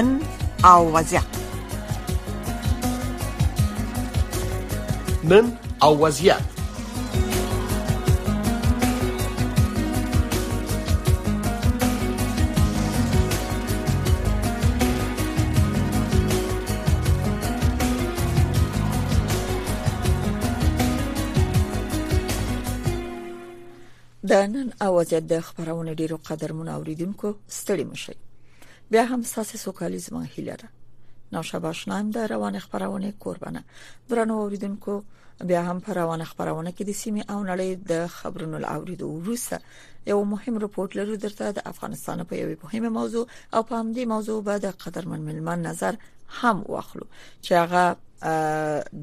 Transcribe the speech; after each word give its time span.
نن 0.00 0.08
او 0.64 0.92
وضعیت 0.96 1.22
نن 5.30 5.58
او 5.82 6.00
وضعیت 6.04 6.40
د 6.40 6.40
نن 6.62 6.68
اواز 24.80 25.14
د 25.30 25.32
خبرونه 25.46 25.92
ډیرو 26.00 26.16
قدرمن 26.28 26.68
اوریدونکو 26.76 27.28
ستړي 27.58 27.84
مشي 27.92 28.12
بیا 28.90 29.04
هم 29.04 29.22
ستاسو 29.22 29.58
سوکالی 29.58 29.98
زما 29.98 30.20
هیله 30.20 30.56
ده 30.56 30.68
ناشباشنایم 31.32 32.10
د 32.10 32.18
روان 32.18 32.58
خبرونه 32.58 33.14
قربانه 33.20 33.64
درنو 34.08 34.34
اوریدونکو 34.38 35.02
بیا 35.44 35.62
هم 35.62 35.80
پر 35.80 35.94
روان 35.94 36.24
خبرونه 36.24 36.72
کې 36.72 36.80
د 36.84 36.92
سیمې 36.92 37.30
او 37.30 37.44
نړۍ 37.46 37.88
د 37.90 38.06
خبرونو 38.06 38.66
اوریدو 38.66 39.08
وروسته 39.08 39.58
یو 40.06 40.24
مهم 40.24 40.58
رپورت 40.58 40.96
لرو 40.96 41.16
درته 41.16 41.52
د 41.52 41.58
افغانستان 41.64 42.22
په 42.24 42.36
یوې 42.36 42.56
مهمه 42.64 42.88
موضوع 42.88 43.26
او 43.54 43.62
په 43.62 43.74
همدې 43.80 44.06
موضوع 44.06 44.42
به 44.42 44.58
د 44.58 44.64
قدرمن 44.70 45.20
ملمن 45.20 45.62
نظر 45.62 45.94
هم 46.28 46.62
واخلو 46.68 47.06
چې 47.42 47.52
هغه 47.52 47.96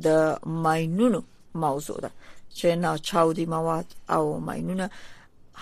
د 0.05 0.35
ماينونو 0.45 1.21
موضوع 1.55 1.97
ده 1.99 2.11
چې 2.55 2.65
ناچاودي 2.65 3.45
مواد 3.45 3.85
او 4.09 4.39
ماينونه 4.39 4.89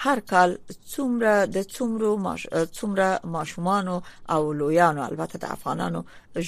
هر 0.04 0.20
کال 0.32 0.50
څومره 0.94 1.34
د 1.56 1.58
څومره 1.76 2.08
ماش... 2.26 2.42
څومره 2.78 3.08
ماشومانو 3.36 3.96
او 4.34 4.42
لویانو 4.60 5.02
البته 5.10 5.36
د 5.40 5.46
افغانانو 5.56 6.00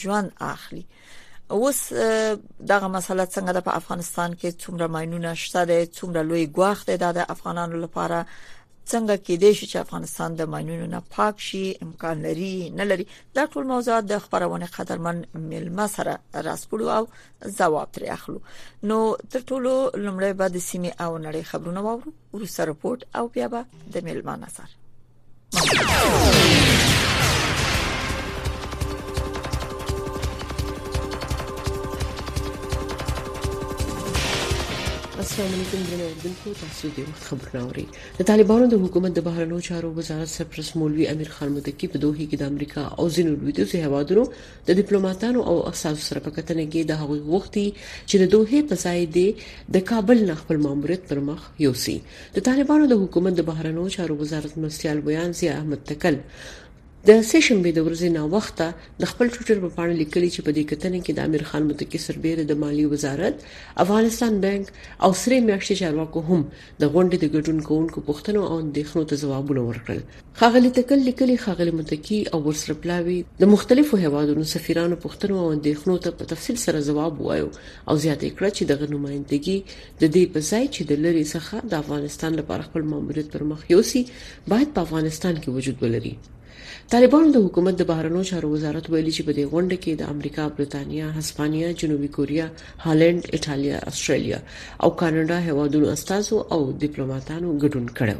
ژوند 0.02 0.28
اخلي 0.56 0.86
اوس 1.56 1.80
دغه 2.72 2.88
مسله 2.96 3.24
څنګه 3.36 3.52
د 3.54 3.60
افغانستان 3.80 4.30
کې 4.40 4.50
څومره 4.64 4.86
ماينونه 4.96 5.32
شته 5.44 5.60
د 5.72 5.74
څومره 5.98 6.22
لوی 6.30 6.46
ګواخ 6.56 6.80
د 7.16 7.20
افغانانو 7.36 7.76
لپاره 7.84 8.18
څنګه 8.92 9.16
کېدې 9.28 9.52
شي 9.58 9.66
چې 9.72 9.78
افغانستان 9.86 10.30
د 10.36 10.42
ماینونو 10.54 10.86
نه 10.94 11.00
پاک 11.16 11.36
شي 11.48 11.64
امکان 11.86 12.16
لري 12.26 12.56
نه 12.82 12.86
لري 12.92 13.06
دا 13.40 13.44
ټول 13.56 13.64
موضوعات 13.74 14.04
د 14.12 14.14
خبرونه 14.26 14.68
قدرمن 14.78 15.18
ملما 15.52 15.86
سره 15.96 16.14
راسپړو 16.48 16.86
او 17.00 17.04
ځواب 17.60 17.88
ترې 17.96 18.08
اخلو 18.18 18.40
نو 18.92 18.98
تر 19.36 19.42
ټولو 19.52 19.74
لمړی 20.06 20.34
به 20.42 20.46
د 20.56 20.58
سیمه 20.70 20.92
او 21.08 21.12
نړۍ 21.26 21.44
خبرونه 21.52 21.80
واورو 21.90 22.12
ورسره 22.38 22.66
رپورت 22.72 23.02
او 23.22 23.26
بیا 23.38 23.48
به 23.56 23.62
د 23.98 24.10
ملما 24.10 24.36
نظر 24.48 24.70
السلام 35.38 35.54
علیکم 35.54 35.82
ګرانو 35.92 36.04
اوریدونکو 36.10 36.52
تاسو 36.60 36.90
ته 36.98 37.14
خبر 37.24 37.48
راوړي 37.56 37.82
د 38.20 38.28
طالبانو 38.30 38.68
د 38.74 38.78
حکومت 38.84 39.16
د 39.18 39.24
بهرنیو 39.26 39.64
چارو 39.68 39.90
وزارت 39.98 40.30
سرپرست 40.34 40.76
مولوي 40.82 41.08
امیر 41.16 41.32
خان 41.38 41.50
متقي 41.56 41.90
په 41.96 42.02
دوه 42.04 42.14
کې 42.30 42.40
د 42.42 42.46
امریکا 42.52 42.84
او 43.00 43.08
ځینو 43.16 43.34
لویدیځو 43.42 43.82
هیوادونو 43.86 44.24
د 44.70 44.78
ډیپلوماټانو 44.80 45.44
او 45.54 45.56
افسرانو 45.72 46.06
سره 46.10 46.24
په 46.28 46.36
کتنه 46.38 46.66
کې 46.68 46.90
د 46.92 47.02
هغوی 47.04 47.22
غوښتي 47.30 47.66
چې 48.10 48.16
د 48.22 48.32
دوه 48.36 48.64
په 48.74 48.80
ځای 48.84 49.06
د 49.18 49.46
د 49.78 49.86
کابل 49.94 50.26
نه 50.32 50.38
خپل 50.44 50.64
ماموریت 50.68 51.04
پر 51.12 51.24
مخ 51.32 51.44
یوسي 51.66 51.98
د 52.38 52.48
طالبانو 52.52 52.90
د 52.94 53.04
حکومت 53.04 53.38
د 53.40 53.48
بهرنیو 53.52 53.94
چارو 53.98 54.20
وزارت 54.24 54.58
مسیال 54.68 55.04
بیان 55.10 55.38
زی 55.42 55.52
احمد 55.58 55.84
تکل 55.92 56.22
د 57.10 57.18
سه 57.30 57.40
شنبه 57.46 57.72
د 57.74 57.80
ورځې 57.88 58.10
نا 58.18 58.22
وخته 58.36 58.68
د 59.02 59.10
خپل 59.12 59.28
ټوټر 59.34 59.58
په 59.66 59.70
پاڼه 59.76 59.94
لیکلي 60.02 60.30
چې 60.34 60.40
په 60.46 60.52
دې 60.58 60.64
کتنې 60.72 61.00
کې 61.06 61.12
د 61.16 61.20
امیر 61.28 61.44
خان 61.50 61.64
متکی 61.72 62.00
سربېره 62.06 62.44
د 62.52 62.58
مالی 62.62 62.86
وزارت 62.94 63.36
افغانستان 63.84 64.34
بانک 64.46 64.66
او 65.06 65.10
سره 65.22 65.36
میاشتې 65.48 65.76
چارواکو 65.82 66.20
هم 66.30 66.42
د 66.84 66.92
غونډې 66.94 67.18
د 67.24 67.36
ګډون 67.36 67.58
کوونکو 67.70 68.00
پوښتنو 68.10 68.42
او 68.50 68.56
اندېښنو 68.66 69.02
ته 69.10 69.16
ځوابونه 69.24 69.62
ورکړل 69.66 70.02
خاغلی 70.40 70.72
تکل 70.78 71.00
لیکلي 71.12 71.36
خاغلی 71.46 71.74
متکی 71.82 72.20
او 72.34 72.40
ورسره 72.48 72.74
پلاوی 72.86 73.18
د 73.44 73.56
مختلفو 73.56 73.96
هیوادونو 74.08 74.44
سفیرانو 74.56 74.96
پوښتنو 75.08 75.36
او 75.44 75.48
اندېښنو 75.56 75.96
ته 76.06 76.10
په 76.22 76.34
تفصیل 76.36 76.58
سره 76.66 76.84
ځواب 76.90 77.14
وایو 77.26 77.48
او 77.90 77.94
زیاتې 78.04 78.28
کړ 78.38 78.46
چې 78.56 78.64
د 78.70 78.74
غنمایندګي 78.82 79.58
د 80.04 80.16
دې 80.16 80.24
په 80.34 80.40
ځای 80.50 80.64
چې 80.74 80.82
د 80.94 81.06
لری 81.08 81.26
څخه 81.38 81.56
د 81.76 81.84
افغانستان 81.84 82.32
لپاره 82.42 82.68
خپل 82.72 82.84
ماموریت 82.94 83.28
پر 83.36 83.44
مخ 83.52 83.60
یوسي 83.76 84.02
باید 84.56 84.68
په 84.80 84.92
افغانستان 84.92 85.34
کې 85.44 85.60
وجود 85.60 85.86
ولري 85.88 86.16
طالبانو 86.94 87.28
د 87.36 87.44
حکومت 87.46 87.76
د 87.78 87.84
بهرنیو 87.92 88.28
چارو 88.30 88.48
وزارت 88.56 88.86
ویلي 88.96 89.12
چې 89.18 89.22
په 89.30 89.34
دې 89.38 89.46
غونډه 89.54 89.78
کې 89.84 89.92
د 89.96 90.04
امریکا، 90.14 90.44
برتانیا، 90.58 91.08
هسپانیا، 91.18 91.70
جنوبي 91.82 92.10
کوریا، 92.20 92.48
هالند، 92.86 93.24
ایتالیا، 93.38 93.78
استرالیا 93.92 94.40
او 94.84 94.90
کاناډا 95.04 95.38
هیوادونو 95.50 95.88
استازو 95.98 96.38
او 96.54 96.62
ډیپلوماټانو 96.82 97.50
ګډون 97.64 97.86
کړو 97.98 98.18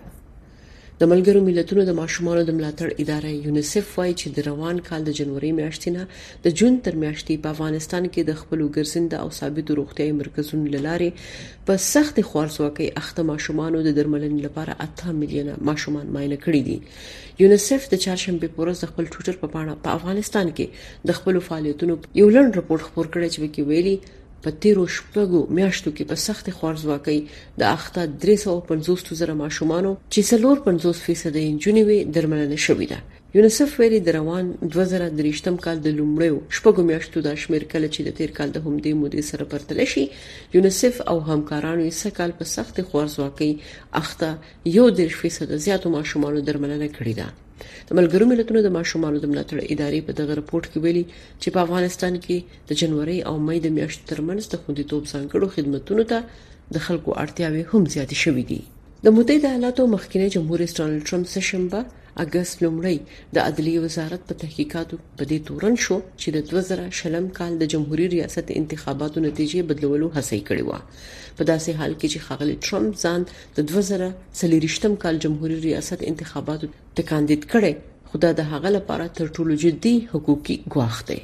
د 1.00 1.04
ملګرو 1.12 1.40
ملتونو 1.48 1.82
د 1.88 1.92
ماشومانو 2.02 2.42
د 2.50 2.56
ملاتړ 2.60 2.88
ادارې 3.04 3.34
یونیسف 3.48 3.86
وایي 3.98 4.14
چې 4.20 4.28
د 4.38 4.46
روان 4.50 4.78
کال 4.88 5.02
د 5.08 5.12
جنوري 5.20 5.50
میاشتې 5.60 5.90
نه 5.98 6.04
د 6.46 6.56
جون 6.62 6.74
تر 6.86 6.94
میاشتې 7.04 7.34
په 7.48 7.54
افغانستان 7.58 8.04
کې 8.14 8.22
د 8.30 8.40
خپلو 8.42 8.66
ګرځند 8.78 9.12
او 9.22 9.28
ثابت 9.40 9.68
روغتيایي 9.82 10.14
مرکزونو 10.22 10.66
للارې 10.76 11.10
په 11.70 11.74
سخت 11.94 12.16
خوارسوکۍ 12.30 12.88
اخته 13.04 13.22
ماشومانو 13.32 13.78
د 13.88 13.98
درملنې 13.98 14.40
لپاره 14.48 14.74
8 14.90 15.20
میلیونه 15.24 15.54
ماشومان 15.72 16.06
ماینه 16.18 16.38
کړي 16.44 16.62
دي 16.68 16.78
یونیسف 17.46 17.82
د 17.96 18.06
چهارشنبه 18.08 18.48
په 18.58 18.66
ورځ 18.66 18.80
خپل 18.94 19.04
ټوټر 19.14 19.36
په 19.46 19.54
پاڼه 19.58 19.76
په 19.88 19.98
افغانستان 20.00 20.56
کې 20.58 21.10
د 21.12 21.20
خپلو 21.24 21.46
فعالیتونو 21.50 22.00
یو 22.22 22.28
لړ 22.36 22.46
راپور 22.62 22.86
خپور 22.90 23.06
کړی 23.18 23.28
چې 23.36 23.70
ویلي 23.74 23.96
په 24.46 24.52
تیرو 24.64 24.86
شپږو 24.98 25.42
میاشتو 25.58 25.90
کې 25.96 26.04
په 26.10 26.16
سخت 26.26 26.46
خوارزواکۍ 26.58 27.20
د 27.60 27.62
اخته 27.78 28.02
350 28.26 29.18
زره 29.20 29.36
ماشومانو 29.44 29.92
چې 30.14 30.20
څلور 30.32 30.56
50% 30.68 31.40
یې 31.42 31.50
جنوي 31.68 32.00
درملنه 32.18 32.58
شوې 32.66 32.88
ده 32.92 33.00
یونیسف 33.38 33.70
ویلي 33.80 33.98
د 34.04 34.10
روان 34.20 34.46
2023م 34.76 35.56
کال 35.66 35.78
د 35.88 35.96
لومړیو 35.98 36.38
شپږو 36.58 36.82
میاشتو 36.90 37.18
د 37.26 37.30
شمیر 37.46 37.64
کله 37.74 37.88
چې 37.94 38.00
د 38.08 38.18
تیر 38.20 38.32
کال 38.40 38.50
د 38.58 38.66
همدې 38.66 38.92
مودې 39.00 39.22
سره 39.30 39.44
پرتل 39.52 39.80
شي 39.96 40.04
یونیسف 40.58 40.94
او 41.14 41.18
همکارانو 41.30 41.82
یې 41.88 42.02
سکهال 42.04 42.32
په 42.42 42.52
سخت 42.56 42.76
خوارزواکۍ 42.90 43.52
اخته 44.02 44.30
یو 44.76 44.86
10% 45.00 45.58
زیاتو 45.66 45.88
ماشومانو 45.98 46.40
درملنه 46.50 46.88
کړې 46.96 47.14
ده 47.24 47.28
د 47.88 47.90
ملګرو 48.00 48.26
ملتونو 48.32 48.60
د 48.64 48.70
ماشومانو 48.78 49.18
د 49.22 49.26
ملاتړ 49.32 49.58
ادارې 49.74 50.06
په 50.08 50.12
دغه 50.20 50.34
رپورت 50.40 50.66
کې 50.72 50.78
ویلي 50.84 51.04
چې 51.42 51.48
په 51.54 51.60
افغانستان 51.66 52.14
کې 52.26 52.38
د 52.70 52.72
جنوري 52.82 53.18
او 53.30 53.36
مې 53.46 53.58
د 53.64 53.68
میاشتو 53.78 54.08
ترمنځ 54.12 54.42
د 54.50 54.56
خوندیتوب 54.62 55.04
څنګهړو 55.14 55.52
خدماتو 55.56 55.96
ته 56.12 56.20
د 56.74 56.86
خلکو 56.88 57.10
اړتیاوې 57.24 57.64
هم 57.72 57.84
زیاتې 57.94 58.18
شوې 58.24 58.44
دي 58.52 58.60
د 59.06 59.08
متحده 59.16 59.48
ایالاتو 59.52 59.84
مخکنی 59.96 60.28
جمهور 60.36 60.58
رئیس 60.64 60.74
ډانلډ 60.80 61.02
ترامپ 61.08 61.28
سشنبه 61.36 61.80
اگست 62.24 62.58
لومړی 62.64 62.98
د 63.38 63.40
عدلیه 63.50 63.80
وزارت 63.86 64.22
په 64.28 64.34
تحقیقاتو 64.44 64.96
په 65.18 65.24
دې 65.30 65.38
تورن 65.50 65.76
شو 65.86 65.98
چې 66.22 66.28
د 66.36 66.38
2000 66.50 67.00
شلم 67.00 67.26
کال 67.40 67.52
د 67.64 67.70
جمهوریت 67.74 68.12
ریاست 68.16 68.48
انتخاباتو 68.62 69.18
نتیجې 69.28 69.60
بدلولو 69.74 70.10
هڅه 70.16 70.36
کړې 70.48 70.64
و 70.68 70.72
په 71.42 71.50
داسې 71.52 71.70
حال 71.82 71.94
کې 72.00 72.08
چې 72.14 72.26
خغلی 72.28 72.56
ټرمپ 72.66 72.94
ځان 73.04 73.20
د 73.56 73.60
2000 73.76 74.40
سلیریشتم 74.46 74.94
کال 75.06 75.16
جمهوریت 75.30 75.62
ریاست 75.70 76.00
انتخاباتو 76.14 76.68
ته 76.96 77.02
کاندید 77.14 77.42
کړي 77.54 77.74
خدا 78.10 78.30
د 78.42 78.52
هغه 78.54 78.70
لپاره 78.78 79.06
تر 79.22 79.26
ټولو 79.38 79.54
جدي 79.68 79.96
حقوقي 80.16 80.58
ګواښ 80.74 80.96
دی 81.10 81.20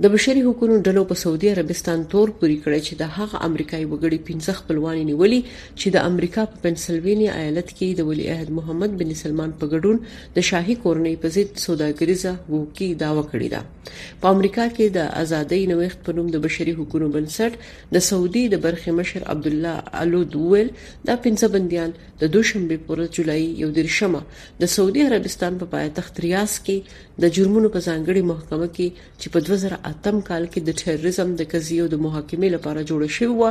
د 0.00 0.04
بشري 0.12 0.40
حقوقو 0.44 0.76
ډلو 0.86 1.00
په 1.08 1.14
سعودي 1.22 1.48
عربستان 1.52 2.02
تور 2.12 2.28
پوری 2.42 2.54
کړی 2.66 2.78
چې 2.86 2.94
د 3.00 3.02
هغه 3.16 3.40
امریکایي 3.48 3.82
وګړي 3.88 4.18
15 4.28 4.54
خپلوان 4.60 5.00
نیولي 5.08 5.40
چې 5.80 5.92
د 5.96 6.06
امریکا 6.10 6.44
په 6.52 6.62
پنسلوانیا 6.62 7.32
ایالت 7.40 7.66
کې 7.78 7.98
د 7.98 8.08
ولی 8.10 8.28
عہد 8.34 8.52
محمد 8.58 8.94
بن 9.02 9.10
سلمان 9.22 9.52
په 9.64 9.68
ګډون 9.72 10.32
د 10.38 10.46
شاهي 10.50 10.76
کورنۍ 10.84 11.12
په 11.24 11.34
ضد 11.34 11.60
سوداګریزه 11.64 12.32
حقوقي 12.36 12.88
داوا 13.04 13.24
کړی 13.32 13.50
ده 13.56 13.58
دا. 13.58 13.90
په 14.22 14.32
امریکا 14.38 14.64
کې 14.70 14.94
د 14.94 15.10
ازادۍ 15.24 15.60
نوښت 15.74 16.00
په 16.08 16.16
نوم 16.20 16.32
د 16.36 16.42
بشري 16.48 16.74
حقوقو 16.80 17.10
بنسټ 17.18 17.92
د 17.98 18.06
سعودي 18.08 18.44
د 18.54 18.64
برخې 18.68 18.96
مشر 19.02 19.28
عبد 19.36 19.50
الله 19.52 20.02
الود 20.04 20.38
ویل 20.54 20.72
دا 21.10 21.18
15 21.28 21.54
بنديان 21.58 21.94
د 22.24 22.34
دوشنبه 22.38 22.80
پورې 22.86 23.20
جولای 23.20 23.44
یو 23.64 23.70
درشمه 23.82 24.24
د 24.64 24.72
سعودي 24.78 25.06
عربستان 25.12 25.60
په 25.62 25.70
پایتخت 25.76 26.24
ریاض 26.28 26.58
کې 26.70 26.98
د 27.22 27.36
جرمونو 27.38 27.74
په 27.76 27.86
ځانګړي 27.86 28.28
محکمه 28.34 28.72
کې 28.74 29.06
چې 29.20 29.36
په 29.38 29.48
2000 29.52 29.80
اتم 29.90 30.16
کال 30.28 30.44
کې 30.52 30.60
د 30.68 30.70
ټیرریزم 30.80 31.28
د 31.36 31.42
قضیو 31.52 31.84
د 31.90 31.94
محاکمې 32.04 32.48
لپاره 32.56 32.86
جوړ 32.90 33.00
شوی 33.16 33.30
و 33.38 33.42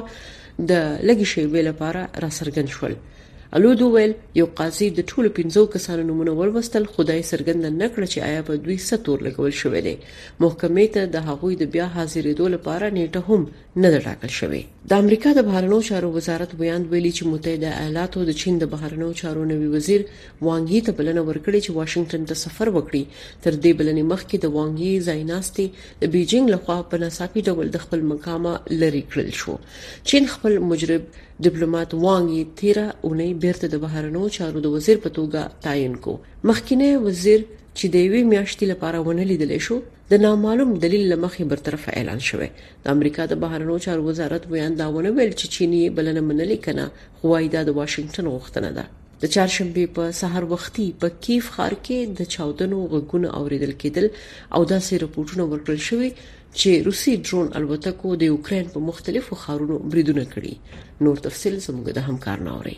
د 0.70 0.72
لګي 1.08 1.26
شیبې 1.34 1.62
لپاره 1.70 2.02
را 2.24 2.30
سرګن 2.38 2.68
شول 2.76 2.94
الود 3.56 3.82
وویل 3.82 4.14
یو 4.36 4.46
قاضي 4.58 4.86
د 4.98 5.04
ټولو 5.12 5.30
پنځو 5.38 5.62
کسانو 5.74 6.04
نومونه 6.10 6.32
ولوستل 6.40 6.86
خدای 6.94 7.22
سرګند 7.30 7.64
نه 7.82 7.88
کړ 7.94 8.04
چې 8.12 8.20
آیا 8.30 8.44
په 8.50 8.54
دوی 8.66 8.76
ستور 8.90 9.20
لګول 9.28 9.54
شوې 9.62 9.82
دي 9.88 9.96
محکمې 10.44 10.86
ته 10.98 11.10
د 11.16 11.26
هغوی 11.30 11.56
د 11.62 11.68
بیا 11.74 11.88
حاضرېدو 11.96 12.46
لپاره 12.56 12.88
نیټه 12.98 13.26
هم 13.30 13.44
نه 13.86 14.00
ټاکل 14.06 14.32
شوې 14.38 14.62
د 14.92 15.04
امریکا 15.04 15.34
د 15.40 15.44
بهرنیو 15.50 15.80
چارو 15.90 16.12
وزارت 16.14 16.54
بیان 16.62 16.86
ویلي 16.94 17.12
چې 17.18 17.32
متحده 17.34 17.74
ایالاتو 17.82 18.24
د 18.30 18.38
چین 18.44 18.62
د 18.64 18.70
بهرنیو 18.76 19.10
چارو 19.22 19.44
نوي 19.52 19.68
وزیر 19.76 20.06
وانګ 20.06 20.86
ته 20.90 21.00
بلنه 21.02 21.24
ورکړې 21.26 21.66
چې 21.66 21.76
واشنگټن 21.80 22.30
ته 22.32 22.40
سفر 22.46 22.72
وکړي 22.76 23.26
تر 23.48 23.58
دې 23.58 23.82
بلنې 23.82 24.14
مخکې 24.14 24.46
د 24.46 24.56
وانګ 24.60 25.10
ځایناستي 25.10 25.68
د 26.06 26.14
بیجینګ 26.16 26.56
لخوا 26.56 26.80
په 26.96 27.04
ناڅاپي 27.06 27.44
ډول 27.54 27.74
د 27.76 27.84
خپل 27.86 28.08
مقامه 28.16 28.56
لری 28.86 29.04
کړل 29.10 29.38
شو 29.42 29.58
چین 30.14 30.32
خپل 30.38 30.58
مجرب 30.72 31.12
ډیپلوماټ 31.46 31.92
وانګ 32.06 32.28
یي 32.38 32.44
تیرا 32.60 32.86
اونۍ 33.08 33.30
بیرته 33.46 33.66
د 33.72 33.76
بهرنیو 33.86 34.28
چارو 34.38 34.60
د 34.66 34.76
وزیر 34.76 34.98
په 35.06 35.10
توګه 35.18 35.42
تعین 35.66 35.94
کو 36.08 36.14
مخکینه 36.50 36.90
وزیر 37.08 37.40
چې 37.78 37.86
د 37.96 38.14
وی 38.14 38.22
میاشتې 38.34 38.66
لپاره 38.74 38.98
ونه 39.08 39.24
لیدل 39.32 39.52
شو 39.68 39.78
د 40.14 40.24
نامعلوم 40.28 40.70
دلیل 40.86 41.04
لمخې 41.14 41.44
برطرف 41.54 41.84
اعلان 41.98 42.22
شوه 42.30 42.48
د 42.86 42.96
امریکا 42.96 43.24
د 43.34 43.44
بهرنیو 43.46 43.82
چارو 43.90 44.02
وزارت 44.12 44.44
بیان 44.56 44.74
داونه 44.86 45.10
ویل 45.20 45.34
چې 45.40 45.46
چینی 45.58 45.82
بلنه 46.00 46.22
منلې 46.30 46.58
کنا 46.66 46.86
خوایدا 47.20 47.62
د 47.70 47.78
واشنگټن 47.80 48.26
غوښتنه 48.36 48.70
ده 48.80 48.86
د 49.22 49.30
چهارشنبه 49.34 49.82
په 49.96 50.06
سهار 50.20 50.46
وختي 50.52 50.86
په 51.02 51.16
کیف 51.26 51.50
ښار 51.56 51.74
کې 51.88 51.98
د 52.20 52.28
چاودنو 52.36 52.78
غږونه 52.94 53.28
اوریدل 53.40 53.74
کېدل 53.82 54.06
او 54.56 54.62
داسې 54.72 54.94
رپورټونه 55.04 55.44
ورکړل 55.52 55.82
شوی 55.90 56.10
چې 56.60 56.70
روسي 56.88 57.14
ډرون 57.28 57.52
الوتکو 57.60 58.14
د 58.22 58.32
یوکرين 58.32 58.72
په 58.78 58.86
مختلفو 58.90 59.38
ښارونو 59.44 59.76
بریدونه 59.92 60.24
کړي 60.34 60.54
نور 61.08 61.16
تفصيل 61.28 61.56
زموږ 61.68 61.86
د 62.00 62.08
همکار 62.08 62.38
ناوړي 62.48 62.78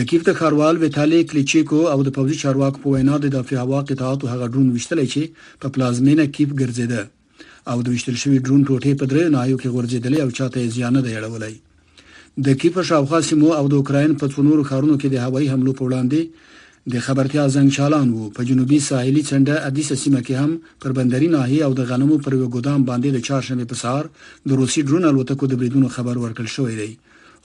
د 0.00 0.06
کیف 0.10 0.20
د 0.28 0.32
خاروال 0.42 0.74
ویتالی 0.82 1.20
کلیچیکو 1.32 1.80
او 1.94 1.96
د 2.08 2.14
پوزي 2.18 2.36
چارواکو 2.42 2.82
په 2.84 2.92
وینا 2.96 3.16
د 3.24 3.32
دافع 3.36 3.56
هوا 3.62 3.80
قطعات 3.92 4.18
هغه 4.32 4.46
ډرون 4.52 4.68
وشتلې 4.76 5.06
چې 5.12 5.22
په 5.64 5.76
پلازمینه 5.78 6.26
کیف 6.36 6.48
ګرځیده 6.60 7.00
او 7.72 7.76
د 7.88 7.96
وشتل 7.96 8.16
شوی 8.26 8.38
ډرون 8.46 8.60
ټوټې 8.68 8.92
په 9.02 9.10
درې 9.14 9.24
نایو 9.38 9.56
کې 9.62 9.76
ورځېدلې 9.76 10.20
او 10.24 10.30
چاته 10.40 10.68
زیان 10.78 10.94
نه 10.98 11.04
دی 11.08 11.12
اړولای 11.20 11.54
د 12.46 12.50
کیف 12.60 12.76
شاوخوا 12.88 13.18
سیمو 13.28 13.48
او 13.58 13.64
د 13.72 13.74
اوکراین 13.78 14.12
په 14.20 14.26
څونورو 14.34 14.62
خارونو 14.68 14.94
کې 15.00 15.08
د 15.14 15.24
هوایي 15.24 15.48
حملو 15.54 15.72
په 15.80 15.88
وړاندې 15.88 16.88
د 16.94 17.04
خبرتیا 17.06 17.44
زنګ 17.56 17.68
چالان 17.78 18.06
وو 18.14 18.24
په 18.38 18.44
جنوبي 18.52 18.78
ساحلي 18.88 19.22
څنډه 19.30 19.54
ادیس 19.68 19.88
سیمه 20.04 20.20
کې 20.28 20.34
هم 20.42 20.50
پر 20.84 20.90
بندري 21.00 21.28
ناحیه 21.36 21.64
او 21.68 21.72
د 21.82 21.90
غنمو 21.92 22.16
پر 22.28 22.32
یو 22.40 22.48
ګودام 22.56 22.80
باندې 22.90 23.08
د 23.12 23.18
چهارشنبه 23.28 23.66
په 23.74 23.80
سهار 23.82 24.04
د 24.48 24.64
روسي 24.64 24.80
ډرون 24.88 25.04
الوتکو 25.12 25.50
د 25.52 25.58
بریدونو 25.62 25.88
خبر 26.00 26.22
ورکړل 26.24 26.50
شوې 26.56 26.74
دی 26.80 26.90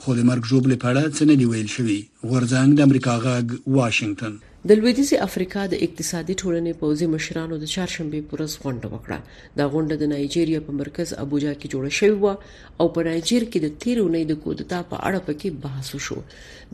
خو 0.01 0.15
د 0.19 0.25
مرګ 0.33 0.43
جوړ 0.55 0.63
لپاره 0.77 1.01
څه 1.15 1.23
نه 1.31 1.35
دی 1.41 1.45
ویل 1.51 1.69
شوی 1.77 1.99
ورځنګ 2.31 2.69
د 2.75 2.79
امریکا 2.89 3.15
غاګ 3.29 3.45
واشنگټن 3.79 4.33
د 4.69 4.71
لویدیزي 4.77 5.17
افریقا 5.23 5.63
د 5.71 5.79
اقتصادي 5.85 6.33
ټولنې 6.41 6.71
پوځي 6.77 7.07
مشرانو 7.15 7.57
د 7.63 7.69
چهارشنبه 7.73 8.19
پورز 8.29 8.53
غونډه 8.61 8.87
وکړه 8.93 9.19
دا 9.59 9.65
غونډه 9.73 9.95
د 10.03 10.07
نایجیریا 10.13 10.61
په 10.69 10.77
مرکز 10.77 11.09
ابوجا 11.23 11.51
کې 11.59 11.71
جوړه 11.73 11.91
شوې 11.97 12.15
و 12.21 12.79
او 12.79 12.85
په 12.95 13.05
نایجیر 13.07 13.43
کې 13.51 13.59
د 13.65 13.75
تیر 13.83 13.99
اونۍ 14.03 14.23
د 14.31 14.39
کودتا 14.45 14.79
په 14.93 15.03
اړه 15.07 15.19
پکې 15.27 15.49
بحث 15.65 15.91
وشو 15.97 16.17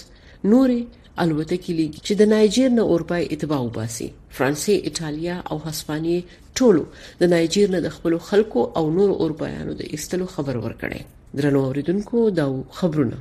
نورې 0.53 1.11
الوتکې 1.25 1.73
لیږي 1.79 2.01
چې 2.07 2.13
د 2.21 2.31
نایجیر 2.35 2.69
نه 2.79 2.83
اورپای 2.95 3.29
اتباع 3.37 3.59
وباسي 3.67 4.09
فرانسې 4.39 4.91
ایتالیا 4.91 5.37
او 5.51 5.57
هسپانیې 5.67 6.55
ټولو 6.59 6.83
د 7.21 7.33
نایجیر 7.37 7.77
نه 7.77 7.85
د 7.89 7.95
خپل 7.99 8.17
خلکو 8.31 8.65
او 8.83 8.85
نور 9.01 9.13
اورپایانو 9.27 9.77
د 9.83 9.93
ایستلو 9.93 10.31
خبر 10.37 10.63
ورکړي 10.65 11.39
درنو 11.43 11.67
اوریدونکو 11.73 12.25
دا 12.43 12.47
خبرونه 12.79 13.21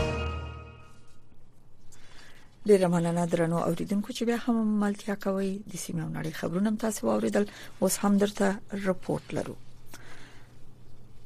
ډیره 2.69 2.87
مننه 2.93 3.25
درنو 3.31 3.57
اوریدونکو 3.67 4.09
چې 4.17 4.21
بیا 4.27 4.37
هم 4.45 4.57
ملتیا 4.83 5.13
کوي 5.23 5.49
د 5.71 5.79
سیمه 5.83 6.03
نړۍ 6.15 6.31
خبرونه 6.41 6.71
تاسو 6.83 7.01
اوریدل 7.13 7.45
اوس 7.85 7.95
هم 8.01 8.11
درته 8.21 8.47
رپورت 8.89 9.27
لرو 9.37 9.55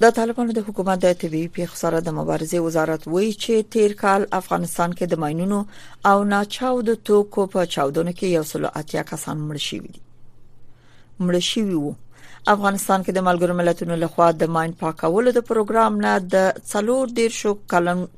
د 0.04 0.12
طالبانو 0.20 0.52
د 0.60 0.66
حکومت 0.68 1.00
د 1.06 1.10
طبي 1.24 1.42
پیښو 1.58 1.76
سره 1.84 1.98
د 2.06 2.10
مبارزې 2.20 2.58
وزارت 2.68 3.02
وایي 3.14 3.30
چې 3.44 3.54
تیر 3.76 3.92
کال 4.04 4.22
افغانستان 4.42 4.90
کې 4.98 5.06
د 5.12 5.16
ماينونو 5.26 5.60
او 6.14 6.18
ناچاو 6.34 6.82
د 6.92 7.02
توکو 7.10 7.42
په 7.58 7.66
چاودنو 7.76 8.12
کې 8.18 8.28
یو 8.38 8.44
سل 8.54 8.64
اتیا 8.84 9.04
کسان 9.12 9.38
مړ 9.48 9.58
شوي 9.70 9.90
دي 9.98 10.02
مړ 11.28 11.48
شوي 11.52 11.76
وو 11.84 11.94
افغانستان 12.54 13.04
کې 13.06 13.14
د 13.18 13.24
ملګرو 13.28 13.54
ملتونو 13.60 13.96
لخوا 14.02 14.26
د 14.40 14.50
ماين 14.56 14.74
پاکولو 14.82 15.32
د 15.38 15.44
پروګرام 15.52 15.96
نه 16.06 16.12
د 16.34 16.50
څلور 16.72 17.14
ډیر 17.20 17.32
شو 17.38 17.54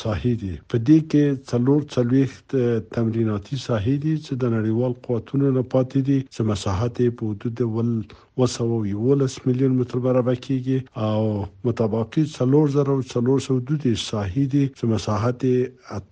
ساحې 0.00 0.32
دي 0.42 0.54
په 0.72 0.76
دې 0.86 0.98
کې 1.10 1.24
څلور 1.50 1.80
څلويخت 1.94 2.48
تمریناتي 2.94 3.56
ساحې 3.66 3.94
دي 4.04 4.14
چې 4.24 4.32
د 4.44 4.54
نړیوال 4.56 4.92
قوتونو 5.06 5.46
نه 5.58 5.62
پاتې 5.74 6.00
دي 6.08 6.18
چې 6.34 6.40
مساحت 6.52 6.94
په 7.16 7.22
حدود 7.32 7.56
ول 7.76 7.90
وسو 8.38 8.84
یولس 8.94 9.34
میلیون 9.44 9.72
متر 9.78 9.98
مربع 10.06 10.34
کېږي 10.46 10.78
او 11.06 11.20
متباقي 11.68 12.22
څلور 12.36 12.64
زره 12.76 12.94
څلور 13.12 13.38
سو 13.46 13.54
دوه 13.70 13.94
ساحې 14.10 14.44
دي 14.52 14.62
چې 14.76 14.84
مساحت 14.92 15.38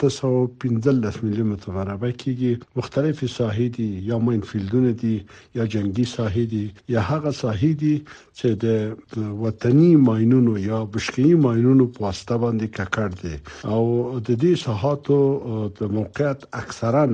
815 0.06 1.20
میلیون 1.26 1.48
متر 1.52 1.68
مربع 1.78 2.10
کېږي 2.22 2.52
مختلف 2.80 3.16
ساحې 3.38 3.66
دي 3.76 3.88
یا 4.10 4.16
ماين 4.30 4.40
فیلډونه 4.54 4.90
دي 5.04 5.14
یا 5.60 5.64
جنگي 5.76 6.06
ساحې 6.16 6.42
دي 6.56 6.64
یا 6.96 7.00
هغه 7.10 7.30
ساحې 7.42 7.70
دي 7.82 7.94
چې 8.38 8.48
د 8.66 9.38
وطني 9.44 9.90
ماينونو 10.10 10.58
یا 10.68 10.78
بشقي 10.98 11.30
ماينونو 11.46 11.90
په 11.94 12.00
واسطه 12.08 12.34
باندې 12.42 12.66
ککړ 12.80 13.10
دي 13.22 13.25
دی 13.28 13.36
او 13.72 13.82
د 14.26 14.28
دې 14.42 14.52
ساحاتو 14.64 15.20
د 15.78 15.80
موقعیت 15.96 16.40
اکثرا 16.62 17.04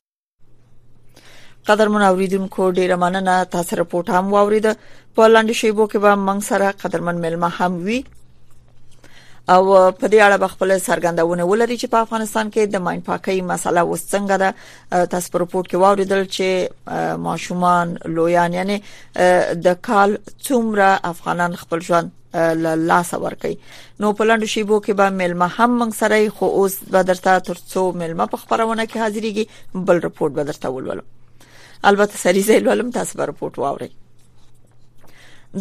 قدر 1.67 1.87
منوریدونکو 1.95 2.61
ډیره 2.79 2.95
مننه 3.03 3.33
تاسو 3.55 3.71
رپورټ 3.81 4.05
هم 4.15 4.25
واوریده 4.35 4.71
په 5.15 5.21
لاندې 5.33 5.53
شیبو 5.61 5.83
کې 5.91 5.97
به 6.03 6.11
موږ 6.27 6.39
سره 6.51 6.67
قدرمن 6.81 7.15
ملما 7.23 7.49
هم 7.59 7.71
وي 7.85 7.99
او 9.51 9.91
په 9.91 10.07
دې 10.11 10.19
اړه 10.25 10.47
خپل 10.51 10.69
سرګندونه 10.83 11.45
ولري 11.51 11.77
چې 11.79 11.87
په 11.93 12.01
افغانستان 12.05 12.49
کې 12.53 12.69
د 12.75 12.83
ماین 12.85 13.01
پاکي 13.07 13.41
مسله 13.47 13.83
وسڅنګه 13.85 14.37
ده 14.43 15.07
تاسو 15.13 15.31
په 15.31 15.39
رپورت 15.43 15.67
کې 15.71 15.81
واوریدل 15.81 16.21
چې 16.35 17.17
ماشومان 17.27 17.91
لویان 18.17 18.53
یعنی 18.57 18.77
د 19.65 19.73
کال 19.89 20.15
څومره 20.47 21.11
افغانان 21.11 21.57
خپل 21.63 21.81
ژوند 21.87 22.21
لاس 22.91 23.13
ورکي 23.25 23.51
نو 24.03 24.13
په 24.21 24.27
لاندو 24.29 24.49
شیبو 24.53 24.77
کې 24.85 25.01
به 25.01 25.17
ملما 25.23 25.49
هم 25.57 25.75
موږ 25.79 25.97
سره 25.97 26.37
خو 26.39 26.49
اوس 26.61 26.77
به 26.95 27.03
درته 27.11 27.33
ترڅو 27.49 27.83
ملما 28.03 28.29
په 28.35 28.43
خبرونه 28.45 28.85
کې 28.87 29.03
حاضرېږي 29.03 29.83
بل 29.91 29.99
رپورت 30.07 30.39
به 30.39 30.43
درته 30.51 30.71
ولولم 30.77 31.11
البته 31.93 32.23
سریزه 32.25 32.59
لولم 32.69 32.91
تاسو 32.99 33.17
په 33.23 33.29
رپورت 33.33 33.59
واورئ 33.63 33.89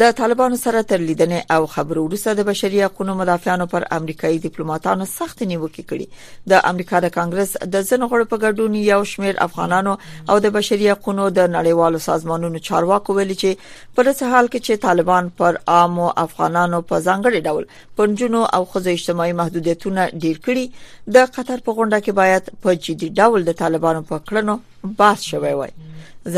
د 0.01 0.11
طالبانو 0.19 0.59
سره 0.59 0.81
تر 0.91 1.03
لیدنې 1.07 1.55
او 1.55 1.65
خبرو 1.71 2.03
وروسته 2.05 2.33
د 2.37 2.45
بشري 2.51 2.79
حقوقو 2.83 3.15
مدافعانو 3.17 3.65
پر 3.73 3.85
امریکایي 3.97 4.37
ډیپلوماټانو 4.45 5.09
سخت 5.15 5.43
نیوکې 5.43 5.83
کړې 5.91 6.47
د 6.53 6.63
امریکا 6.71 7.01
د 7.05 7.11
کانګرس 7.17 7.51
د 7.75 7.85
ځن 7.89 8.07
غړو 8.13 8.29
په 8.31 8.39
ګډون 8.45 8.79
یو 8.79 8.97
شمېر 9.11 9.43
افغانانو 9.47 9.93
او 10.35 10.37
د 10.47 10.55
بشري 10.55 10.89
حقوقو 10.93 11.27
د 11.41 11.51
نړیوالو 11.57 12.01
سازمانونو 12.07 12.63
چارواکو 12.69 13.19
ویلي 13.19 13.37
چې 13.43 13.75
په 13.99 14.07
داسې 14.09 14.35
حال 14.37 14.49
کې 14.55 14.71
چې 14.71 14.83
طالبان 14.87 15.29
پر 15.43 15.61
عامو 15.75 16.09
افغانانو 16.25 16.81
په 16.95 17.03
ځانګړي 17.09 17.45
ډول 17.51 17.85
پنجونو 18.01 18.43
او 18.45 18.63
خزو 18.73 18.95
اجتماعي 18.97 19.37
محدودیتونه 19.43 20.09
ډیر 20.25 20.41
کړي 20.49 20.89
د 21.19 21.31
قطر 21.37 21.65
په 21.69 21.79
غونډه 21.83 22.01
کې 22.07 22.19
باید 22.23 22.51
په 22.65 22.79
جدي 22.89 23.13
ډول 23.21 23.47
د 23.53 23.61
طالبانو 23.63 24.09
په 24.13 24.25
کړنو 24.33 24.97
بحث 25.05 25.31
شوی 25.35 25.55
وای 25.63 25.71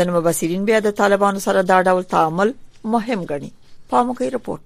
ځنمو 0.01 0.25
بصیرین 0.29 0.69
بیا 0.73 0.85
د 0.91 0.99
طالبانو 1.03 1.47
سره 1.49 1.67
دا 1.73 1.81
ډول 1.91 2.07
تعامل 2.17 2.53
مهم 2.93 3.19
ګڼي 3.29 3.49
په 3.89 3.95
موقعي 4.07 4.29
رپورټ 4.37 4.65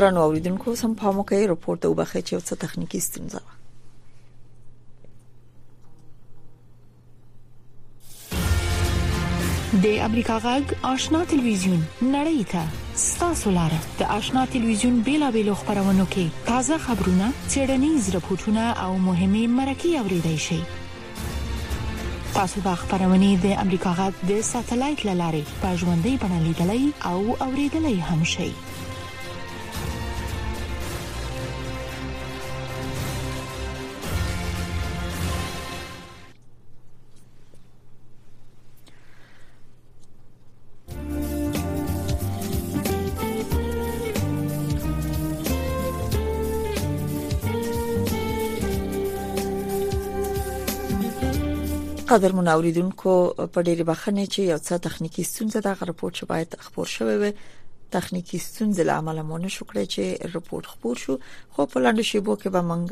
درنو 0.00 0.20
اوریدونکو 0.26 0.70
سم 0.80 0.92
په 1.00 1.06
مو 1.16 1.22
کې 1.30 1.40
رپورټ 1.52 1.80
او 1.86 1.92
بخې 2.00 2.20
چې 2.28 2.34
څه 2.46 2.54
تخنیکی 2.62 3.00
ستونزه 3.08 3.40
وه 3.48 3.56
د 9.82 9.84
امریکا 10.06 10.36
غږ 10.46 10.64
آشنا 10.92 11.20
ټلویزیون 11.32 11.80
نړۍ 12.14 12.40
ته 12.52 12.62
ستاسو 13.10 13.48
لاره 13.58 13.80
د 13.98 14.02
آشنا 14.18 14.42
ټلویزیون 14.54 14.96
بیلابېل 15.10 15.48
خبرونه 15.64 16.04
کې 16.16 16.26
تازه 16.50 16.78
خبرونه 16.86 17.26
چیرنیز 17.52 18.02
رپورټونه 18.16 18.64
او 18.86 18.90
مهمه 19.10 19.44
مرکه 19.58 19.88
اوریدئ 20.04 20.34
شئ 20.46 20.60
تاسو 22.38 22.60
د 22.70 22.74
خبرونه 22.86 23.30
د 23.44 23.54
امریکا 23.66 23.90
غږ 24.00 24.14
د 24.32 24.40
ساتلایت 24.54 25.00
لارې 25.12 25.44
په 25.62 25.68
ژوندۍ 25.84 26.14
بڼه 26.26 26.38
لیدلای 26.48 26.84
او 27.12 27.20
اوریدلای 27.50 27.98
هم 28.10 28.22
شئ 28.34 28.50
قدر 52.10 52.32
منوریدونکو 52.32 53.12
په 53.56 53.60
ډیره 53.66 53.84
بخنه 53.90 54.22
چې 54.26 54.40
یو 54.52 54.58
څه 54.66 54.74
تخنیکی 54.86 55.22
ستونزه 55.32 55.60
د 55.66 55.84
رپورت 55.90 56.14
شو 56.20 56.26
باید 56.32 56.50
خبر 56.64 56.86
شوه 56.96 57.14
وي 57.20 57.30
تخنیکی 57.96 58.38
ستونزې 58.46 58.82
لامل 58.90 59.18
مونږ 59.30 59.44
شو 59.58 59.64
کړی 59.70 59.84
چې 59.94 60.02
رپورت 60.38 60.66
خبر 60.72 60.94
شو 61.04 61.14
خو 61.52 61.66
په 61.72 61.78
لاندې 61.84 62.02
شیبو 62.10 62.32
کې 62.40 62.48
به 62.56 62.62
موږ 62.70 62.84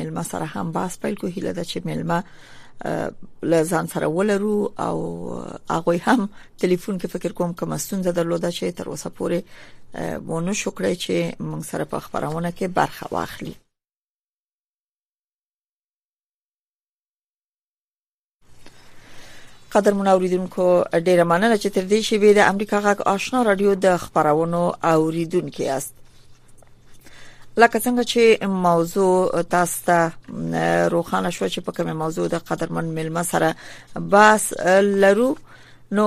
ملما 0.00 0.22
سره 0.32 0.46
هم 0.54 0.72
باس 0.80 0.98
پیل 1.06 1.14
کو 1.22 1.26
هیله 1.32 1.52
ده 1.58 1.64
چې 1.64 1.76
ملما 1.86 2.18
له 3.54 3.64
ځان 3.72 3.86
سره 3.96 4.06
ولرو 4.20 4.58
او 4.86 4.98
هغه 5.70 6.00
هم 6.06 6.28
ټلیفون 6.58 6.96
کې 7.00 7.06
فکر 7.18 7.32
کوم 7.42 7.54
کوم 7.58 7.76
ستونزه 7.88 8.12
درلوده 8.22 8.50
چې 8.50 8.64
تر 8.64 8.88
اوسه 8.94 9.10
پورې 9.18 9.38
مونږ 10.30 10.52
شو 10.52 10.70
کړی 10.78 10.94
چې 11.06 11.36
موږ 11.50 11.62
سره 11.74 11.84
په 11.92 11.98
خبرونه 12.08 12.50
کې 12.50 12.64
برخه 12.80 13.06
واخلي 13.18 13.54
قدر 19.74 19.94
منوریدونکو 19.94 20.64
ډیره 21.04 21.24
مننه 21.28 21.56
چې 21.62 21.68
تر 21.76 21.84
دې 21.90 22.00
شی 22.08 22.18
به 22.24 22.32
د 22.36 22.48
امریکا 22.48 22.80
غاک 22.82 23.00
آشنا 23.12 23.42
رادیو 23.46 23.72
د 23.84 23.96
خبرونو 24.02 24.60
اوریدونکو 24.90 25.62
یاست 25.62 25.94
لکه 27.62 27.78
څنګه 27.78 28.04
چې 28.12 28.46
موضوع 28.66 29.42
تاسو 29.42 29.78
ته 29.86 30.00
روخانه 30.94 31.30
شو 31.30 31.48
چې 31.48 31.60
په 31.70 31.78
کومه 31.78 31.92
موضوع 32.04 32.28
د 32.34 32.44
قدرمن 32.50 32.84
ملما 33.00 33.22
سره 33.32 33.54
بس 34.14 34.48
لرو 35.06 35.28
نو 36.00 36.06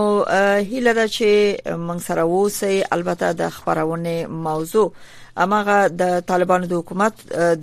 هیله 0.70 0.94
ده 0.94 1.08
چې 1.08 1.58
موږ 1.88 2.00
سره 2.08 2.24
ووسی 2.34 2.82
البته 2.98 3.34
د 3.44 3.50
خبرونه 3.60 4.18
موضوع 4.48 4.90
امغه 5.44 5.74
د 5.98 6.20
طالبانو 6.30 6.66
د 6.70 6.74
حکومت 6.82 7.14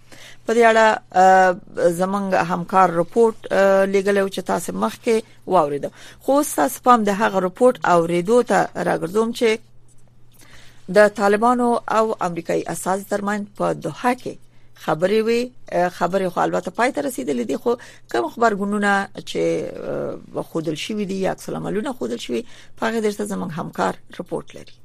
په 0.46 0.56
دې 0.58 0.64
اړه 0.70 1.90
زمنګ 2.02 2.38
همکار 2.52 2.94
رپورت 3.00 3.48
لیګل 3.94 4.18
او 4.22 4.28
چې 4.36 4.46
تاسو 4.52 4.76
مخ 4.84 4.98
کې 5.08 5.56
واوریدو 5.56 5.90
خو 6.28 6.38
تاسو 6.62 6.84
پام 6.90 7.04
د 7.10 7.18
هغه 7.24 7.44
رپورت 7.48 7.82
اوریدو 7.94 8.40
ته 8.52 8.60
راګرځوم 8.90 9.36
چې 9.40 10.94
د 10.98 11.10
طالبانو 11.24 11.70
او 12.00 12.06
امریکایي 12.30 12.68
اساس 12.76 13.08
درمن 13.14 13.46
په 13.62 13.74
دوحه 13.88 14.14
کې 14.24 14.46
خبرې 14.82 15.22
وي 15.28 15.42
خبرې 15.96 16.30
خو 16.34 16.40
البته 16.48 16.76
پای 16.82 16.92
ته 16.98 17.06
رسیدلې 17.08 17.48
دي 17.52 17.58
خو 17.64 17.74
کوم 18.12 18.30
خبرګونونه 18.36 18.94
چې 19.32 20.44
خودل 20.52 20.78
شي 20.86 20.94
وي 21.00 21.06
دي 21.14 21.20
یا 21.26 21.32
اکثر 21.38 21.60
عملونه 21.64 21.94
خودل 22.04 22.18
شي 22.28 22.44
په 22.78 22.84
هغه 22.86 23.02
درته 23.02 23.26
زمونږ 23.34 23.52
همکار 23.64 23.98
رپورت 24.20 24.56
لري 24.60 24.76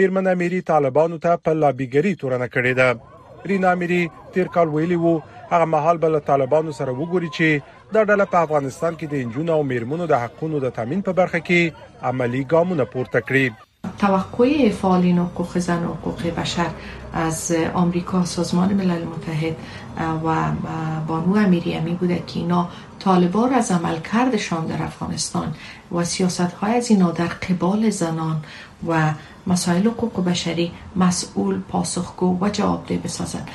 میرمنه 0.01 0.36
میری 0.43 0.63
طالبانو 0.74 1.22
ته 1.27 1.43
په 1.46 1.60
لابیګری 1.65 2.15
تورنه 2.25 2.50
کړې 2.57 2.81
ده 2.81 2.89
سفری 3.48 3.58
نامیری 3.58 4.12
تیر 4.34 4.48
کال 4.48 4.68
ویلی 4.70 4.96
وو 4.96 5.20
هغه 5.51 5.66
مهال 5.66 5.98
بل 5.98 6.20
طالبانو 6.20 6.72
سره 6.75 6.92
وګوري 6.94 7.29
چې 7.38 7.48
دا 7.94 8.01
ډله 8.10 8.25
په 8.31 8.38
افغانستان 8.48 8.94
کې 9.00 9.05
د 9.07 9.14
انجونو 9.24 9.51
او 9.55 9.64
میرمنو 9.64 10.07
د 10.07 10.14
حقونو 10.24 10.60
د 10.60 10.70
تضمین 10.70 11.01
په 11.01 11.14
برخه 11.20 11.40
کې 11.50 11.72
عملی 12.10 12.42
ګامونه 12.53 12.83
پورته 12.96 13.20
کړي 13.27 13.96
توقع 14.00 14.50
فعالین 14.81 15.20
حقوق 15.20 15.57
زن 15.57 15.86
و 15.86 15.94
حقوق 15.94 16.25
بشر 16.42 16.75
از 17.14 17.40
آمریکا 17.74 18.25
سازمان 18.25 18.74
ملل 18.81 19.03
متحد 19.14 19.64
و 20.24 20.33
بانو 21.07 21.36
امیری 21.46 21.74
امی 21.75 21.94
بوده 22.01 22.18
که 22.33 22.40
اینا 22.40 22.68
طالبان 23.03 23.50
را 23.50 23.55
از 23.57 23.72
کردشان 24.14 24.66
در 24.68 24.83
افغانستان 24.83 25.53
و 25.92 26.03
سیاست 26.03 26.51
های 26.62 26.75
از 26.77 26.90
اینا 26.92 27.12
در 27.12 27.27
قبال 27.50 27.90
زنان 27.90 28.38
و 28.88 29.01
مسائل 29.48 29.86
حقوق 29.88 30.18
بشری 30.24 30.64
مسئول 30.96 31.60
پاسخگو 31.70 32.38
و 32.42 32.50
جوابدeh 32.53 32.98
بسازد 33.05 33.50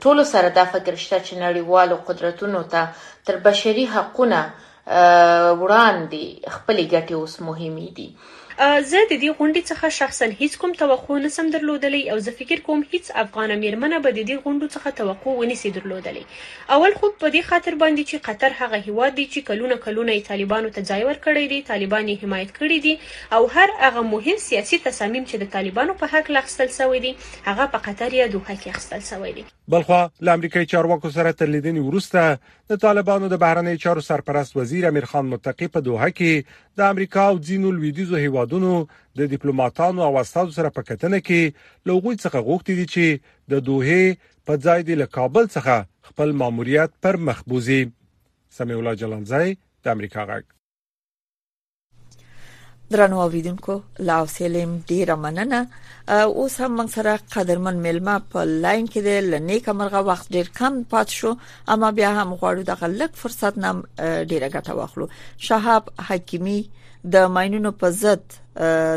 ټولو 0.02 0.22
سره 0.32 0.48
دا 0.58 0.64
فکر 0.74 0.94
شته 1.04 1.18
چې 1.26 1.34
نړیوالو 1.46 1.94
قدرتونو 2.08 2.60
ته 2.72 2.80
تر 3.26 3.34
بشري 3.46 3.84
حقونو 3.94 4.40
وړاندې 5.62 6.22
خپلې 6.54 6.82
ګټې 6.92 7.14
اوس 7.20 7.34
مهمې 7.48 7.88
دي 7.96 8.08
زه 8.58 8.98
د 9.10 9.14
دې 9.22 9.30
غونډې 9.38 9.62
څخه 9.70 9.86
شخصا 10.00 10.26
هیڅ 10.40 10.56
کوم 10.64 10.72
توقع 10.80 11.14
نسم 11.22 11.48
درلودلی 11.54 12.00
او 12.10 12.18
زه 12.26 12.34
فکر 12.40 12.60
کوم 12.66 12.82
هیڅ 12.92 13.10
افغان 13.22 13.52
میرمنه 13.62 13.98
به 14.04 14.12
د 14.18 14.26
دې 14.28 14.44
غونډو 14.44 14.68
څخه 14.74 14.92
توقع 15.00 15.32
ونیسي 15.38 15.72
درلودلی 15.78 16.22
اول 16.76 16.94
خو 17.00 17.10
په 17.22 17.30
دې 17.34 17.42
خاطر 17.48 17.78
باندې 17.82 18.10
چې 18.10 18.22
قطر 18.28 18.54
هغه 18.60 18.80
هیواد 18.88 19.16
دی 19.20 19.24
چې 19.32 19.46
کلونه 19.48 19.80
کلونه 19.86 20.16
طالبانو 20.30 20.70
ته 20.76 20.86
ځای 20.90 21.02
ورکړی 21.08 21.50
دی 21.54 21.60
طالبان 21.72 22.06
یې 22.12 22.22
حمایت 22.26 22.52
کړی 22.60 22.78
دی 22.84 22.94
او 23.38 23.42
هر 23.56 23.72
هغه 23.82 24.04
مهم 24.12 24.38
سیاسي 24.46 24.80
تصامیم 24.86 25.26
چې 25.26 25.42
د 25.44 25.50
طالبانو 25.56 25.98
په 26.04 26.14
حق 26.14 26.30
لغستل 26.38 26.72
شوی 26.78 27.02
دی 27.08 27.12
هغه 27.50 27.68
په 27.74 27.84
قطر 27.88 28.08
یې 28.08 28.32
دوه 28.36 28.58
کې 28.62 28.74
اخستل 28.76 29.04
شوی 29.10 29.34
دی 29.40 29.46
بلخو 29.76 29.98
ل 30.28 30.32
امریکای 30.38 30.66
چارواکو 30.74 31.10
سره 31.18 31.30
تر 31.42 31.50
لیدنې 31.52 31.86
وروسته 31.86 32.54
د 32.72 32.80
طالبانو 32.86 33.30
د 33.34 33.40
بهرنی 33.44 33.76
چارو 33.86 34.02
سرپرست 34.10 34.56
وزیر 34.56 34.86
امیر 34.92 35.06
خان 35.14 35.28
متقی 35.36 35.68
په 35.76 35.86
دوه 35.90 36.08
کې 36.18 36.58
د 36.80 36.90
امریکا 36.94 37.22
او 37.32 37.36
ځینو 37.48 37.72
لویدیزو 37.76 38.18
هیواد 38.24 38.43
هیوادونو 38.44 38.86
د 39.20 39.32
ډیپلوماټانو 39.32 40.00
او 40.08 40.18
استادو 40.22 40.52
سره 40.58 40.70
په 40.78 40.82
کتنه 40.90 41.20
کې 41.28 41.90
لوغوي 41.90 42.16
څخه 42.24 42.40
غوښتي 42.48 42.74
دي 42.80 42.86
چې 42.94 43.24
د 43.54 43.66
دوه 43.68 44.50
په 44.50 44.62
ځای 44.66 44.80
د 44.88 45.12
کابل 45.18 45.44
څخه 45.54 46.12
خپل 46.12 46.28
ماموریت 46.40 46.90
پر 47.06 47.16
مخبوزي 47.28 47.80
سمي 48.58 48.74
الله 48.80 48.94
جلانزای 49.04 49.54
د 49.84 49.86
امریکا 49.98 50.22
غږ 50.32 50.44
درنو 52.92 53.16
اوریدونکو 53.24 53.74
لا 54.08 54.16
وسلم 54.24 54.70
ډیره 54.92 55.14
مننه 55.24 55.60
اوس 55.64 56.56
هم 56.60 56.72
موږ 56.78 56.88
سره 56.96 57.12
قدرمن 57.34 57.76
ملما 57.88 58.16
په 58.34 58.44
لاین 58.64 58.86
کې 58.90 59.10
د 59.10 59.28
لنیک 59.32 59.68
مرغه 59.80 60.02
وخت 60.10 60.32
ډیر 60.36 60.52
کم 60.60 60.80
پات 60.94 61.08
شو 61.20 61.32
اما 61.76 61.90
بیا 61.98 62.10
هم 62.18 62.28
غواړو 62.40 62.62
د 62.70 62.80
غلک 62.82 63.18
فرصت 63.22 63.58
نام 63.66 63.82
ډیره 64.32 64.48
ګټه 64.54 64.72
واخلو 64.80 65.08
شهاب 65.48 65.88
حکیمی 66.10 66.58
د 67.12 67.26
ماينونو 67.36 67.70
په 67.80 67.88
ضد 68.02 68.36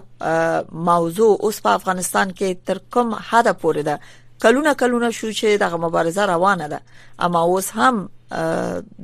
موضوع 0.91 1.29
اوس 1.49 1.61
په 1.67 1.75
افغانستان 1.81 2.31
کې 2.31 2.65
تر 2.71 2.81
کوم 2.97 3.13
حد 3.31 3.51
پورې 3.65 3.91
ده 3.91 3.99
کلونه 4.41 4.73
کلونه 4.73 5.11
شو 5.11 5.31
چې 5.31 5.45
دغه 5.61 5.77
مبارزه 5.77 6.25
روانه 6.25 6.67
ده 6.67 6.79
اما 7.19 7.39
اوس 7.41 7.71
هم 7.71 8.09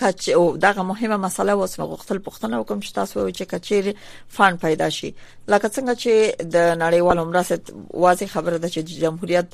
کچ 0.01 0.29
او 0.29 0.57
دغه 0.57 0.83
مهمه 0.83 1.17
مسله 1.17 1.53
اوس 1.53 1.81
غوښتل 1.81 2.19
پوښتنه 2.27 2.55
وکم 2.61 2.81
چې 2.81 2.91
تاسو 2.93 3.21
وایئ 3.21 3.33
چې 3.37 3.43
کچیر 3.55 3.95
فان 4.29 4.57
پیدا 4.57 4.89
شي 4.91 5.15
لکه 5.49 5.69
څنګه 5.69 5.95
چې 6.03 6.43
د 6.55 6.57
نړیوالو 6.79 7.25
مرستې 7.25 7.73
واضح 8.05 8.27
خبره 8.27 8.59
ده 8.59 8.69
چې 8.69 8.81
جمهوریت 9.03 9.49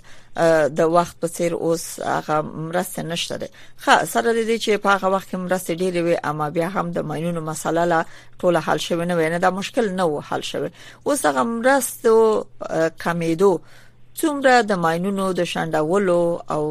د 0.79 0.89
وخت 0.97 1.21
په 1.21 1.27
سیر 1.29 1.53
اوس 1.55 1.85
هغه 2.01 2.41
مرسته 2.43 3.03
نشته 3.03 3.37
ده 3.39 3.49
خا 3.77 4.05
سره 4.05 4.33
دې 4.47 4.63
چې 4.65 4.71
په 4.85 4.89
هغه 4.95 5.09
وخت 5.15 5.31
کې 5.31 5.35
مرسته 5.35 5.75
ډیرې 5.75 5.99
وي 6.07 6.15
اما 6.25 6.49
بیا 6.51 6.69
هم 6.69 6.91
د 6.91 6.99
ماینونو 7.01 7.41
مسله 7.51 7.85
لا 7.85 8.05
ټوله 8.43 8.61
حل 8.69 8.79
شوه 8.79 9.05
نه 9.05 9.15
وینه 9.17 9.39
دا 9.39 9.51
مشکل 9.51 9.89
نه 10.01 10.05
و 10.05 10.21
حل 10.21 10.41
شوه 10.43 10.71
اوس 11.05 11.25
هغه 11.27 11.43
مرسته 11.43 12.45
کمیدو 13.05 13.53
څومره 14.21 14.53
د 14.69 14.73
ماينونو 14.83 15.25
د 15.41 15.45
شنډولو 15.53 16.15
او 16.55 16.63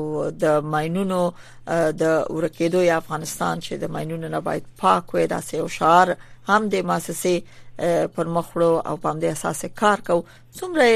د 0.43 0.45
ماينونو 0.73 1.19
د 2.01 2.03
ورکیدو 2.37 2.79
یا 2.85 2.95
افغانستان 3.03 3.55
چې 3.65 3.73
د 3.83 3.85
ماينونو 3.97 4.27
نه 4.33 4.39
باید 4.47 4.65
پاک 4.81 5.05
وي 5.15 5.23
دا 5.33 5.39
سه 5.49 5.55
او 5.63 5.69
شعار 5.77 6.07
هم 6.49 6.61
د 6.73 6.75
مؤسسې 6.91 7.35
پر 8.17 8.25
مخ 8.37 8.47
وړو 8.55 8.73
او 8.89 8.97
په 9.05 9.09
دې 9.23 9.29
اساس 9.37 9.59
کار 9.83 9.99
کو 10.09 10.17
څومره 10.59 10.87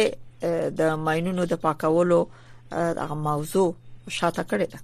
د 0.79 0.81
ماينونو 1.07 1.43
د 1.51 1.53
پاکولو 1.67 2.19
هغه 2.99 3.15
موضوع 3.31 3.69
شاته 4.19 4.43
کړی 4.53 4.67
ده 4.73 4.79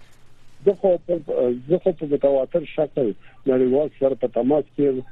زه 0.64 0.74
خو 0.80 0.90
زه 1.68 1.78
خو 1.84 1.90
په 1.98 2.16
تواتر 2.24 2.64
شکل 2.76 3.06
نړیوال 3.50 3.88
سره 4.00 4.14
په 4.24 4.32
تماس 4.38 4.64
کې 4.78 5.04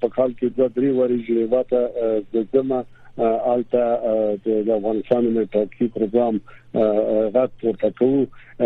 په 0.00 0.06
کال 0.16 0.30
کې 0.38 0.46
دوه 0.56 0.68
درې 0.76 0.90
ورځې 1.00 1.36
واته 1.52 1.80
د 2.34 2.46
زمما 2.52 2.80
الته 3.22 3.84
د 4.66 4.70
افغانستان 4.78 5.22
د 5.36 5.44
ټاکي 5.54 5.86
پروګرام 5.96 6.34
غټ 7.34 7.50
پروتکو 7.60 8.10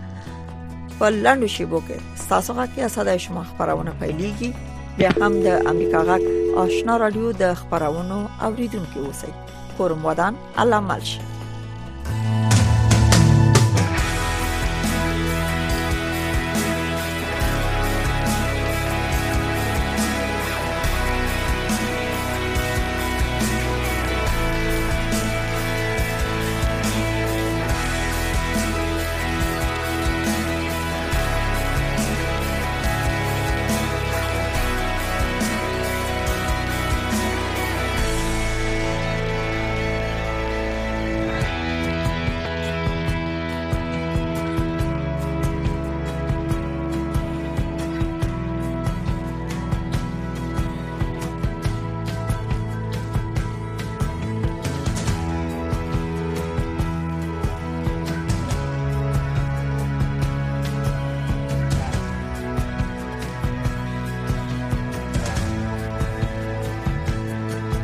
په 0.99 1.10
لاندو 1.19 1.47
شیبو 1.58 1.81
کې 1.89 2.29
تاسو 2.31 2.58
غاکې 2.62 2.79
اساده 2.91 3.17
شما 3.27 3.43
خبرونه 3.51 3.99
پیلېږي 4.03 4.73
بیا 4.97 5.10
هم 5.21 5.41
د 5.45 5.71
امریکا 5.73 6.03
غاک 6.10 6.27
آشنا 6.65 6.97
رادیو 7.03 7.31
د 7.43 7.53
خبرونو 7.63 8.25
اوریدونکو 8.49 9.05
اوسئ 9.08 9.34
کوم 9.77 10.05
ودان 10.10 10.43
الله 10.63 10.79
مالش 10.89 11.15